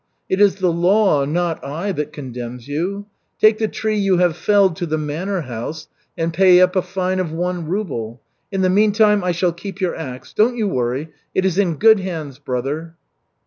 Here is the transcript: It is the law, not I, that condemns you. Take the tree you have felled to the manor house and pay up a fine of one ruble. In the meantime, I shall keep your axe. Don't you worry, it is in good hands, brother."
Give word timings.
It 0.29 0.41
is 0.41 0.55
the 0.55 0.71
law, 0.71 1.25
not 1.25 1.63
I, 1.63 1.91
that 1.91 2.11
condemns 2.11 2.67
you. 2.67 3.05
Take 3.39 3.59
the 3.59 3.67
tree 3.67 3.99
you 3.99 4.17
have 4.17 4.35
felled 4.35 4.75
to 4.77 4.87
the 4.87 4.97
manor 4.97 5.41
house 5.41 5.87
and 6.17 6.33
pay 6.33 6.59
up 6.59 6.75
a 6.75 6.81
fine 6.81 7.19
of 7.19 7.31
one 7.31 7.67
ruble. 7.67 8.19
In 8.51 8.61
the 8.63 8.69
meantime, 8.71 9.23
I 9.23 9.31
shall 9.31 9.53
keep 9.53 9.79
your 9.79 9.95
axe. 9.95 10.33
Don't 10.33 10.57
you 10.57 10.67
worry, 10.67 11.09
it 11.35 11.45
is 11.45 11.59
in 11.59 11.75
good 11.75 11.99
hands, 11.99 12.39
brother." 12.39 12.95